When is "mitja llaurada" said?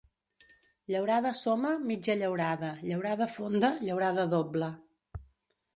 1.91-2.73